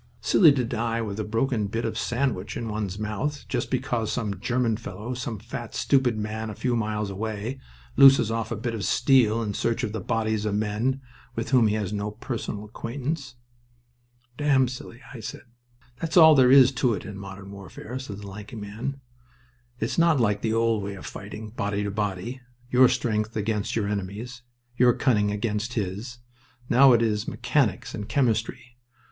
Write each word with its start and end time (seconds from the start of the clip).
"Silly 0.19 0.51
to 0.53 0.65
die 0.65 0.99
with 1.03 1.19
a 1.19 1.23
broken 1.23 1.67
bit 1.67 1.85
of 1.85 1.95
sandwich 1.95 2.57
in 2.57 2.69
one's 2.69 2.97
mouth, 2.97 3.47
just 3.47 3.69
because 3.69 4.11
some 4.11 4.39
German 4.39 4.75
fellow, 4.75 5.13
some 5.13 5.37
fat, 5.37 5.75
stupid 5.75 6.17
man 6.17 6.49
a 6.49 6.55
few 6.55 6.75
miles 6.75 7.11
away, 7.11 7.59
looses 7.95 8.31
off 8.31 8.51
a 8.51 8.55
bit 8.55 8.73
of 8.73 8.83
steel 8.83 9.43
in 9.43 9.53
search 9.53 9.83
of 9.83 9.91
the 9.91 9.99
bodies 10.01 10.43
of 10.43 10.55
men 10.55 11.01
with 11.35 11.51
whom 11.51 11.67
he 11.67 11.75
has 11.75 11.93
no 11.93 12.09
personal 12.09 12.65
acquaintance." 12.65 13.35
"Damn 14.39 14.67
silly," 14.67 15.01
I 15.13 15.19
said. 15.19 15.43
"That's 15.99 16.17
all 16.17 16.33
there 16.33 16.49
is 16.51 16.71
to 16.71 16.95
it 16.95 17.05
in 17.05 17.15
modern 17.19 17.51
warfare," 17.51 17.99
said 17.99 18.17
the 18.21 18.27
lanky 18.27 18.55
man. 18.55 18.99
"It's 19.79 19.99
not 19.99 20.19
like 20.19 20.41
the 20.41 20.51
old 20.51 20.81
way 20.81 20.95
of 20.95 21.05
fighting, 21.05 21.51
body 21.51 21.83
to 21.83 21.91
body. 21.91 22.41
Your 22.71 22.89
strength 22.89 23.35
against 23.35 23.75
your 23.75 23.87
enemy's, 23.87 24.41
your 24.75 24.93
cunning 24.95 25.29
against 25.29 25.73
his. 25.73 26.17
Now 26.69 26.91
it 26.93 27.03
is 27.03 27.27
mechanics 27.27 27.93
and 27.93 28.09
chemistry. 28.09 28.77